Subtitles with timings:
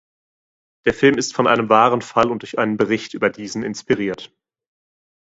[0.87, 4.33] Der Film ist von einem wahren Fall und durch einen Bericht über diesen inspiriert.